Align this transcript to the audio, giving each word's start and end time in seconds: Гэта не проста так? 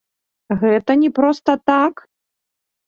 Гэта 0.63 0.91
не 1.03 1.11
проста 1.21 1.57
так? 1.75 2.05